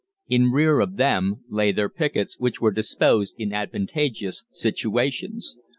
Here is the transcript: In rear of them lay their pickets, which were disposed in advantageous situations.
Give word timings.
In 0.27 0.49
rear 0.49 0.79
of 0.79 0.95
them 0.97 1.43
lay 1.47 1.71
their 1.71 1.87
pickets, 1.87 2.39
which 2.39 2.59
were 2.59 2.71
disposed 2.71 3.35
in 3.37 3.53
advantageous 3.53 4.45
situations. 4.49 5.57